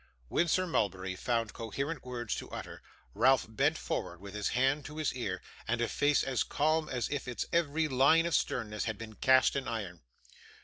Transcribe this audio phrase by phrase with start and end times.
[0.29, 2.81] When Sir Mulberry found coherent words to utter,
[3.13, 7.07] Ralph bent forward with his hand to his ear, and a face as calm as
[7.09, 10.01] if its every line of sternness had been cast in iron.